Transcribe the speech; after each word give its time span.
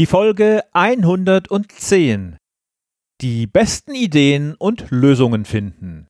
Die 0.00 0.06
Folge 0.06 0.62
110. 0.72 2.38
Die 3.20 3.46
besten 3.46 3.94
Ideen 3.94 4.54
und 4.58 4.86
Lösungen 4.88 5.44
finden. 5.44 6.06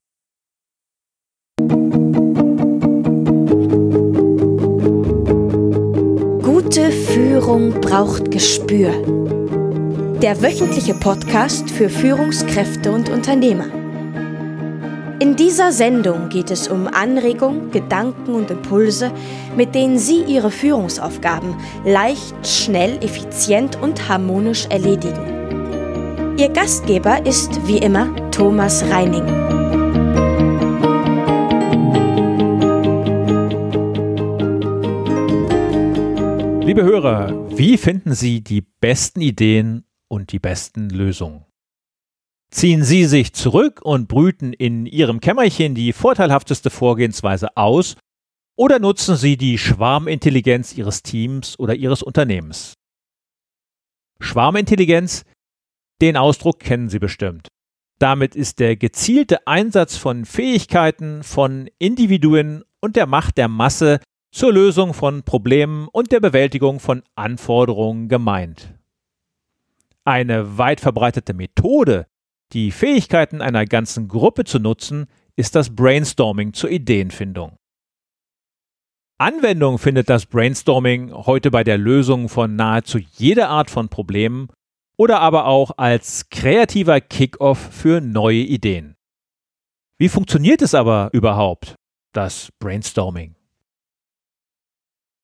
Gute 6.41 6.89
Führung 6.89 7.81
braucht 7.81 8.31
Gespür. 8.31 8.93
Der 10.21 10.41
wöchentliche 10.41 10.93
Podcast 10.93 11.69
für 11.69 11.89
Führungskräfte 11.89 12.93
und 12.93 13.09
Unternehmer. 13.09 13.80
In 15.21 15.35
dieser 15.35 15.71
Sendung 15.71 16.29
geht 16.29 16.49
es 16.49 16.67
um 16.67 16.87
Anregungen, 16.87 17.69
Gedanken 17.69 18.33
und 18.33 18.49
Impulse, 18.49 19.11
mit 19.55 19.75
denen 19.75 19.99
Sie 19.99 20.23
Ihre 20.23 20.49
Führungsaufgaben 20.49 21.53
leicht, 21.85 22.35
schnell, 22.43 22.97
effizient 23.03 23.79
und 23.79 24.09
harmonisch 24.09 24.65
erledigen. 24.65 26.35
Ihr 26.39 26.49
Gastgeber 26.49 27.23
ist 27.23 27.51
wie 27.67 27.77
immer 27.77 28.31
Thomas 28.31 28.83
Reining. 28.89 29.27
Liebe 36.65 36.81
Hörer, 36.81 37.47
wie 37.55 37.77
finden 37.77 38.15
Sie 38.15 38.41
die 38.41 38.61
besten 38.61 39.21
Ideen 39.21 39.83
und 40.07 40.31
die 40.31 40.39
besten 40.39 40.89
Lösungen? 40.89 41.45
Ziehen 42.51 42.83
Sie 42.83 43.05
sich 43.05 43.33
zurück 43.33 43.81
und 43.81 44.09
brüten 44.09 44.51
in 44.51 44.85
Ihrem 44.85 45.21
Kämmerchen 45.21 45.73
die 45.73 45.93
vorteilhafteste 45.93 46.69
Vorgehensweise 46.69 47.55
aus 47.55 47.95
oder 48.57 48.77
nutzen 48.77 49.15
Sie 49.15 49.37
die 49.37 49.57
Schwarmintelligenz 49.57 50.77
Ihres 50.77 51.01
Teams 51.01 51.57
oder 51.57 51.75
Ihres 51.75 52.03
Unternehmens? 52.03 52.73
Schwarmintelligenz, 54.19 55.23
den 56.01 56.17
Ausdruck 56.17 56.59
kennen 56.59 56.89
Sie 56.89 56.99
bestimmt. 56.99 57.47
Damit 57.99 58.35
ist 58.35 58.59
der 58.59 58.75
gezielte 58.75 59.47
Einsatz 59.47 59.95
von 59.95 60.25
Fähigkeiten 60.25 61.23
von 61.23 61.69
Individuen 61.79 62.63
und 62.81 62.97
der 62.97 63.05
Macht 63.05 63.37
der 63.37 63.47
Masse 63.47 63.99
zur 64.31 64.51
Lösung 64.51 64.93
von 64.93 65.23
Problemen 65.23 65.87
und 65.87 66.11
der 66.11 66.19
Bewältigung 66.19 66.79
von 66.79 67.03
Anforderungen 67.15 68.09
gemeint. 68.09 68.73
Eine 70.03 70.57
weit 70.57 70.81
verbreitete 70.81 71.33
Methode, 71.33 72.07
die 72.53 72.71
Fähigkeiten 72.71 73.41
einer 73.41 73.65
ganzen 73.65 74.07
Gruppe 74.07 74.43
zu 74.43 74.59
nutzen, 74.59 75.07
ist 75.35 75.55
das 75.55 75.75
Brainstorming 75.75 76.53
zur 76.53 76.69
Ideenfindung. 76.69 77.57
Anwendung 79.17 79.77
findet 79.77 80.09
das 80.09 80.25
Brainstorming 80.25 81.13
heute 81.13 81.51
bei 81.51 81.63
der 81.63 81.77
Lösung 81.77 82.27
von 82.27 82.55
nahezu 82.55 82.97
jeder 82.97 83.49
Art 83.49 83.69
von 83.69 83.87
Problemen 83.87 84.49
oder 84.97 85.19
aber 85.19 85.45
auch 85.45 85.71
als 85.77 86.29
kreativer 86.29 87.01
Kickoff 87.01 87.59
für 87.71 88.01
neue 88.01 88.39
Ideen. 88.39 88.95
Wie 89.99 90.09
funktioniert 90.09 90.63
es 90.63 90.73
aber 90.73 91.09
überhaupt, 91.13 91.75
das 92.13 92.49
Brainstorming? 92.59 93.35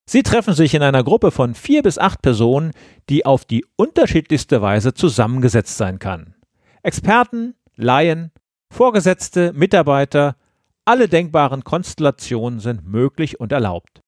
Sie 0.10 0.24
treffen 0.24 0.54
sich 0.54 0.74
in 0.74 0.84
einer 0.84 1.04
Gruppe 1.04 1.32
von 1.32 1.54
vier 1.54 1.84
bis 1.84 1.98
acht 1.98 2.22
Personen, 2.22 2.72
die 3.10 3.26
auf 3.26 3.44
die 3.44 3.66
unterschiedlichste 3.76 4.62
Weise 4.62 4.94
zusammengesetzt 4.94 5.76
sein 5.76 6.00
kann. 6.00 6.37
Experten, 6.84 7.56
Laien, 7.76 8.32
Vorgesetzte, 8.72 9.54
Mitarbeiter, 9.54 10.36
alle 10.86 11.08
denkbaren 11.08 11.64
Konstellationen 11.64 12.60
sind 12.60 12.86
möglich 12.86 13.40
und 13.40 13.52
erlaubt. 13.52 14.02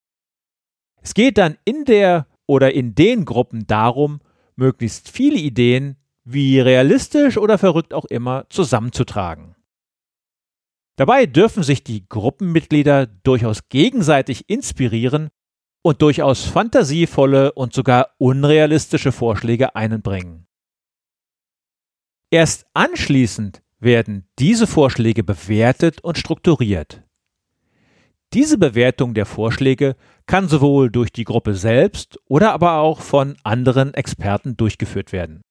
Es 1.02 1.14
geht 1.14 1.38
dann 1.38 1.58
in 1.66 1.86
der 1.86 2.28
oder 2.46 2.74
in 2.74 2.96
den 2.96 3.26
Gruppen 3.26 3.68
darum, 3.68 4.22
möglichst 4.56 5.10
viele 5.10 5.38
Ideen, 5.38 5.98
wie 6.24 6.60
realistisch 6.60 7.38
oder 7.38 7.58
verrückt 7.58 7.94
auch 7.94 8.06
immer, 8.06 8.46
zusammenzutragen. 8.50 9.56
Dabei 10.98 11.26
dürfen 11.26 11.64
sich 11.64 11.84
die 11.84 12.08
Gruppenmitglieder 12.10 13.06
durchaus 13.06 13.70
gegenseitig 13.70 14.50
inspirieren 14.50 15.30
und 15.82 16.02
durchaus 16.02 16.44
fantasievolle 16.44 17.54
und 17.54 17.74
sogar 17.74 18.10
unrealistische 18.18 19.14
Vorschläge 19.14 19.76
einbringen. 19.76 20.49
Erst 22.32 22.68
anschließend 22.74 23.64
werden 23.80 24.28
diese 24.38 24.68
Vorschläge 24.68 25.24
bewertet 25.24 26.02
und 26.02 26.18
strukturiert. 26.18 27.02
Diese 28.34 28.60
Bewertung 28.60 29.16
der 29.16 29.26
Vorschläge 29.26 29.96
kann 30.28 30.48
sowohl 30.48 30.92
durch 30.92 31.12
die 31.12 31.24
Gruppe 31.24 31.56
selbst 31.56 32.20
oder 32.26 32.54
aber 32.54 32.78
auch 32.78 33.02
von 33.02 33.36
anderen 33.44 33.96
Experten 33.96 34.56
durchgeführt 34.56 35.12
werden. 35.12 35.42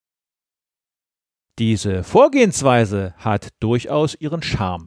Diese 1.59 2.05
Vorgehensweise 2.05 3.15
hat 3.17 3.49
durchaus 3.59 4.15
ihren 4.15 4.43
Charme. 4.43 4.87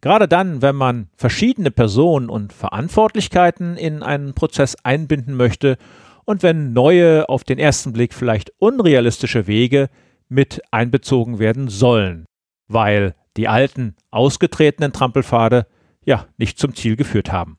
Gerade 0.00 0.28
dann, 0.28 0.62
wenn 0.62 0.76
man 0.76 1.08
verschiedene 1.16 1.72
Personen 1.72 2.30
und 2.30 2.52
Verantwortlichkeiten 2.52 3.76
in 3.76 4.04
einen 4.04 4.34
Prozess 4.34 4.76
einbinden 4.84 5.34
möchte 5.34 5.76
und 6.24 6.44
wenn 6.44 6.72
neue, 6.72 7.28
auf 7.28 7.42
den 7.42 7.58
ersten 7.58 7.92
Blick 7.92 8.14
vielleicht 8.14 8.52
unrealistische 8.58 9.48
Wege 9.48 9.88
mit 10.30 10.62
einbezogen 10.70 11.38
werden 11.38 11.68
sollen, 11.68 12.24
weil 12.68 13.14
die 13.36 13.48
alten, 13.48 13.96
ausgetretenen 14.10 14.92
Trampelpfade 14.92 15.66
ja 16.04 16.26
nicht 16.38 16.58
zum 16.58 16.74
Ziel 16.74 16.96
geführt 16.96 17.30
haben. 17.30 17.58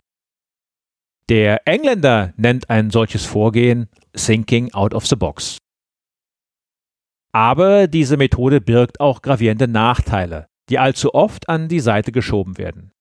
Der 1.29 1.67
Engländer 1.67 2.33
nennt 2.35 2.69
ein 2.69 2.89
solches 2.89 3.25
Vorgehen 3.25 3.87
Thinking 4.13 4.73
out 4.73 4.93
of 4.93 5.05
the 5.05 5.15
box. 5.15 5.57
Aber 7.33 7.87
diese 7.87 8.17
Methode 8.17 8.59
birgt 8.59 8.99
auch 8.99 9.21
gravierende 9.21 9.67
Nachteile, 9.67 10.47
die 10.69 10.79
allzu 10.79 11.13
oft 11.13 11.47
an 11.47 11.69
die 11.69 11.79
Seite 11.79 12.11
geschoben 12.11 12.57
werden. 12.57 12.91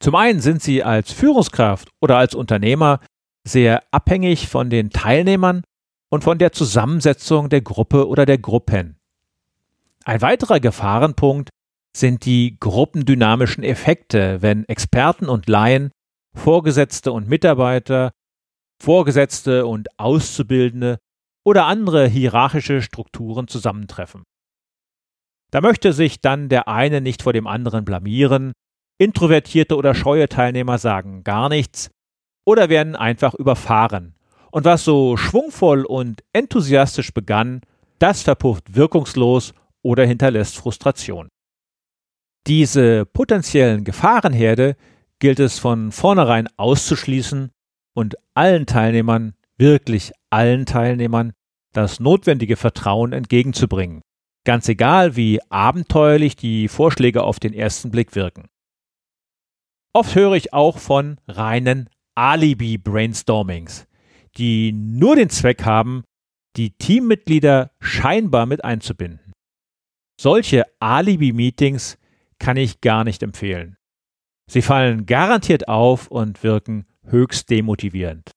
Zum 0.00 0.14
einen 0.14 0.40
sind 0.40 0.62
sie 0.62 0.82
als 0.82 1.12
Führungskraft 1.12 1.90
oder 2.00 2.16
als 2.16 2.34
Unternehmer 2.34 3.00
sehr 3.46 3.82
abhängig 3.92 4.48
von 4.48 4.70
den 4.70 4.90
Teilnehmern 4.90 5.62
und 6.10 6.24
von 6.24 6.38
der 6.38 6.52
Zusammensetzung 6.52 7.48
der 7.48 7.62
Gruppe 7.62 8.08
oder 8.08 8.26
der 8.26 8.38
Gruppen. 8.38 8.98
Ein 10.04 10.20
weiterer 10.20 10.60
Gefahrenpunkt 10.60 11.50
sind 11.96 12.24
die 12.24 12.56
gruppendynamischen 12.58 13.64
Effekte, 13.64 14.42
wenn 14.42 14.64
Experten 14.68 15.28
und 15.28 15.48
Laien, 15.48 15.90
Vorgesetzte 16.34 17.12
und 17.12 17.28
Mitarbeiter, 17.28 18.12
Vorgesetzte 18.82 19.66
und 19.66 19.88
Auszubildende 19.98 20.98
oder 21.44 21.66
andere 21.66 22.06
hierarchische 22.06 22.82
Strukturen 22.82 23.48
zusammentreffen. 23.48 24.24
Da 25.50 25.60
möchte 25.60 25.92
sich 25.92 26.20
dann 26.20 26.48
der 26.48 26.68
eine 26.68 27.00
nicht 27.00 27.22
vor 27.22 27.32
dem 27.32 27.46
anderen 27.46 27.84
blamieren, 27.84 28.52
introvertierte 28.98 29.76
oder 29.76 29.94
scheue 29.94 30.28
Teilnehmer 30.28 30.78
sagen 30.78 31.24
gar 31.24 31.48
nichts 31.48 31.90
oder 32.44 32.68
werden 32.68 32.94
einfach 32.94 33.34
überfahren 33.34 34.14
und 34.50 34.64
was 34.64 34.84
so 34.84 35.16
schwungvoll 35.16 35.84
und 35.84 36.22
enthusiastisch 36.32 37.12
begann, 37.12 37.60
das 37.98 38.22
verpufft 38.22 38.74
wirkungslos 38.74 39.52
oder 39.82 40.06
hinterlässt 40.06 40.56
Frustration. 40.56 41.28
Diese 42.46 43.04
potenziellen 43.06 43.84
Gefahrenherde 43.84 44.76
gilt 45.18 45.40
es 45.40 45.58
von 45.58 45.92
vornherein 45.92 46.48
auszuschließen 46.56 47.50
und 47.94 48.16
allen 48.34 48.66
Teilnehmern, 48.66 49.34
wirklich 49.58 50.12
allen 50.30 50.64
Teilnehmern, 50.64 51.32
das 51.72 52.00
notwendige 52.00 52.56
Vertrauen 52.56 53.12
entgegenzubringen, 53.12 54.00
ganz 54.44 54.68
egal 54.68 55.16
wie 55.16 55.40
abenteuerlich 55.50 56.36
die 56.36 56.68
Vorschläge 56.68 57.22
auf 57.22 57.38
den 57.38 57.52
ersten 57.52 57.90
Blick 57.90 58.14
wirken. 58.14 58.48
Oft 59.92 60.14
höre 60.14 60.34
ich 60.34 60.52
auch 60.52 60.78
von 60.78 61.18
reinen 61.28 61.90
Alibi-Brainstormings, 62.14 63.86
die 64.36 64.72
nur 64.72 65.16
den 65.16 65.30
Zweck 65.30 65.64
haben, 65.64 66.04
die 66.56 66.70
Teammitglieder 66.72 67.70
scheinbar 67.80 68.46
mit 68.46 68.64
einzubinden. 68.64 69.32
Solche 70.20 70.64
Alibi-Meetings 70.80 71.98
kann 72.38 72.56
ich 72.56 72.80
gar 72.80 73.04
nicht 73.04 73.22
empfehlen. 73.22 73.76
Sie 74.50 74.62
fallen 74.62 75.06
garantiert 75.06 75.68
auf 75.68 76.08
und 76.08 76.42
wirken 76.42 76.86
höchst 77.04 77.50
demotivierend. 77.50 78.30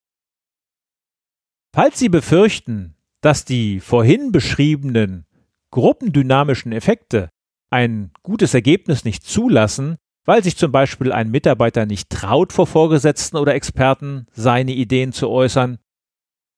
Falls 1.74 1.98
Sie 1.98 2.08
befürchten, 2.08 2.94
dass 3.20 3.44
die 3.44 3.80
vorhin 3.80 4.30
beschriebenen 4.30 5.26
gruppendynamischen 5.72 6.72
Effekte 6.72 7.30
ein 7.70 8.12
gutes 8.22 8.54
Ergebnis 8.54 9.04
nicht 9.04 9.24
zulassen, 9.24 9.96
weil 10.24 10.44
sich 10.44 10.56
zum 10.56 10.70
Beispiel 10.70 11.10
ein 11.10 11.30
Mitarbeiter 11.30 11.84
nicht 11.84 12.10
traut, 12.10 12.52
vor 12.52 12.66
Vorgesetzten 12.66 13.36
oder 13.36 13.54
Experten 13.54 14.26
seine 14.32 14.72
Ideen 14.72 15.12
zu 15.12 15.28
äußern, 15.28 15.78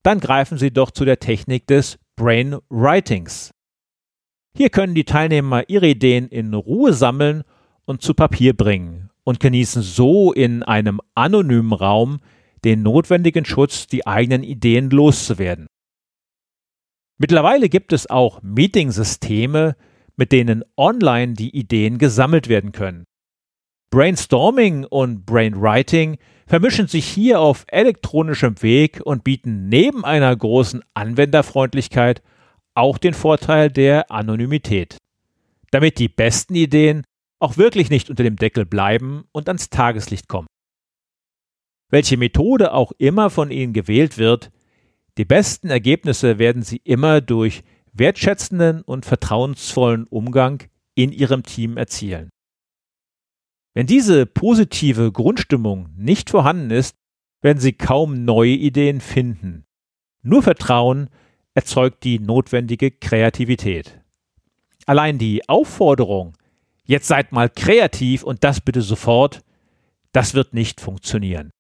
dann 0.06 0.20
greifen 0.20 0.56
Sie 0.56 0.70
doch 0.70 0.92
zu 0.92 1.04
der 1.04 1.18
Technik 1.18 1.66
des 1.66 1.98
Brainwritings. 2.14 3.50
Hier 4.56 4.70
können 4.70 4.94
die 4.94 5.04
Teilnehmer 5.04 5.68
ihre 5.68 5.88
Ideen 5.88 6.28
in 6.28 6.54
Ruhe 6.54 6.92
sammeln 6.92 7.42
und 7.86 8.02
zu 8.02 8.14
Papier 8.14 8.56
bringen 8.56 9.10
und 9.24 9.40
genießen 9.40 9.82
so 9.82 10.32
in 10.32 10.62
einem 10.62 11.00
anonymen 11.16 11.72
Raum 11.72 12.20
den 12.64 12.82
notwendigen 12.82 13.44
Schutz, 13.44 13.88
die 13.88 14.06
eigenen 14.06 14.44
Ideen 14.44 14.90
loszuwerden. 14.90 15.66
Mittlerweile 17.18 17.68
gibt 17.68 17.92
es 17.92 18.08
auch 18.08 18.40
Meetingsysteme, 18.42 19.74
mit 20.16 20.30
denen 20.30 20.62
online 20.76 21.34
die 21.34 21.54
Ideen 21.56 21.98
gesammelt 21.98 22.48
werden 22.48 22.70
können. 22.70 23.04
Brainstorming 23.90 24.84
und 24.84 25.26
Brainwriting 25.26 26.18
vermischen 26.46 26.86
sich 26.86 27.06
hier 27.06 27.40
auf 27.40 27.64
elektronischem 27.68 28.62
Weg 28.62 29.00
und 29.04 29.24
bieten 29.24 29.68
neben 29.68 30.04
einer 30.04 30.34
großen 30.34 30.82
Anwenderfreundlichkeit 30.94 32.22
auch 32.74 32.98
den 32.98 33.14
Vorteil 33.14 33.70
der 33.70 34.10
Anonymität. 34.10 34.98
Damit 35.70 35.98
die 35.98 36.08
besten 36.08 36.54
Ideen 36.54 37.02
auch 37.38 37.56
wirklich 37.56 37.90
nicht 37.90 38.08
unter 38.08 38.22
dem 38.22 38.36
Deckel 38.36 38.64
bleiben 38.64 39.24
und 39.32 39.48
ans 39.48 39.70
Tageslicht 39.70 40.28
kommen. 40.28 40.46
Welche 41.90 42.16
Methode 42.16 42.72
auch 42.72 42.92
immer 42.98 43.30
von 43.30 43.50
Ihnen 43.50 43.72
gewählt 43.72 44.18
wird, 44.18 44.50
die 45.18 45.24
besten 45.24 45.68
Ergebnisse 45.68 46.38
werden 46.38 46.62
Sie 46.62 46.80
immer 46.84 47.20
durch 47.20 47.62
wertschätzenden 47.92 48.82
und 48.82 49.06
vertrauensvollen 49.06 50.06
Umgang 50.06 50.64
in 50.94 51.12
Ihrem 51.12 51.42
Team 51.42 51.76
erzielen. 51.76 52.30
Wenn 53.76 53.86
diese 53.86 54.24
positive 54.24 55.12
Grundstimmung 55.12 55.90
nicht 55.98 56.30
vorhanden 56.30 56.70
ist, 56.70 56.96
werden 57.42 57.58
Sie 57.58 57.74
kaum 57.74 58.24
neue 58.24 58.54
Ideen 58.54 59.02
finden. 59.02 59.66
Nur 60.22 60.42
Vertrauen 60.42 61.10
erzeugt 61.52 62.02
die 62.02 62.18
notwendige 62.18 62.90
Kreativität. 62.90 64.00
Allein 64.86 65.18
die 65.18 65.46
Aufforderung, 65.50 66.38
jetzt 66.84 67.06
seid 67.06 67.32
mal 67.32 67.50
kreativ 67.50 68.22
und 68.22 68.44
das 68.44 68.62
bitte 68.62 68.80
sofort, 68.80 69.42
das 70.10 70.32
wird 70.32 70.54
nicht 70.54 70.80
funktionieren. 70.80 71.50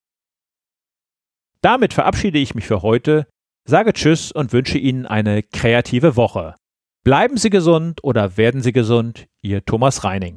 Damit 1.60 1.92
verabschiede 1.92 2.38
ich 2.38 2.54
mich 2.54 2.64
für 2.64 2.80
heute, 2.80 3.26
sage 3.66 3.92
Tschüss 3.92 4.32
und 4.32 4.54
wünsche 4.54 4.78
Ihnen 4.78 5.04
eine 5.04 5.42
kreative 5.42 6.16
Woche. 6.16 6.54
Bleiben 7.04 7.36
Sie 7.36 7.50
gesund 7.50 8.02
oder 8.02 8.38
werden 8.38 8.62
Sie 8.62 8.72
gesund, 8.72 9.26
Ihr 9.42 9.66
Thomas 9.66 10.02
Reining. 10.02 10.36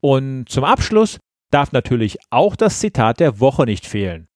Und 0.00 0.48
zum 0.48 0.64
Abschluss 0.64 1.18
darf 1.50 1.72
natürlich 1.72 2.18
auch 2.30 2.56
das 2.56 2.80
Zitat 2.80 3.20
der 3.20 3.40
Woche 3.40 3.64
nicht 3.64 3.86
fehlen. 3.86 4.28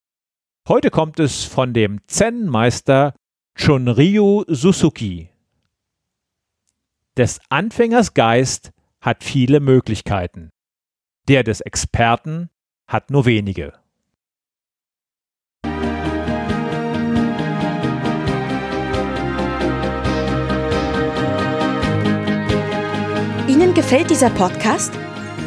Heute 0.68 0.90
kommt 0.90 1.20
es 1.20 1.44
von 1.44 1.72
dem 1.72 2.00
Zen-Meister 2.06 3.14
Chunryu 3.54 4.44
Suzuki. 4.48 5.30
Des 7.16 7.40
Anfängers 7.48 8.14
Geist 8.14 8.72
hat 9.00 9.22
viele 9.22 9.60
Möglichkeiten. 9.60 10.50
Der 11.28 11.44
des 11.44 11.60
Experten 11.60 12.50
hat 12.86 13.10
nur 13.10 13.24
wenige. 13.24 13.72
Ihnen 23.46 23.72
gefällt 23.74 24.10
dieser 24.10 24.30
Podcast? 24.30 24.92